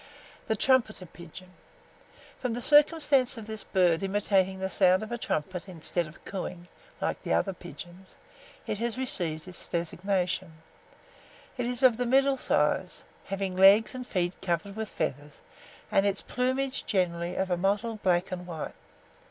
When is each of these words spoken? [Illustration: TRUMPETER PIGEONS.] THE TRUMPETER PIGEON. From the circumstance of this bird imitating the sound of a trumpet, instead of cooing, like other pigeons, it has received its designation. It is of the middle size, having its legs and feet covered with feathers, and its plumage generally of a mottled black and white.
[Illustration: 0.49 0.81
TRUMPETER 0.81 1.05
PIGEONS.] 1.05 1.29
THE 1.29 1.43
TRUMPETER 1.43 1.45
PIGEON. 1.45 2.39
From 2.41 2.53
the 2.55 2.61
circumstance 2.63 3.37
of 3.37 3.45
this 3.45 3.63
bird 3.63 4.01
imitating 4.01 4.57
the 4.57 4.69
sound 4.71 5.03
of 5.03 5.11
a 5.11 5.17
trumpet, 5.19 5.69
instead 5.69 6.07
of 6.07 6.25
cooing, 6.25 6.67
like 6.99 7.27
other 7.27 7.53
pigeons, 7.53 8.15
it 8.65 8.79
has 8.79 8.97
received 8.97 9.47
its 9.47 9.67
designation. 9.67 10.53
It 11.55 11.67
is 11.67 11.83
of 11.83 11.97
the 11.97 12.07
middle 12.07 12.37
size, 12.37 13.05
having 13.25 13.51
its 13.53 13.61
legs 13.61 13.93
and 13.93 14.07
feet 14.07 14.33
covered 14.41 14.75
with 14.75 14.89
feathers, 14.89 15.41
and 15.91 16.03
its 16.03 16.23
plumage 16.23 16.87
generally 16.87 17.35
of 17.35 17.51
a 17.51 17.55
mottled 17.57 18.01
black 18.01 18.31
and 18.31 18.47
white. 18.47 18.73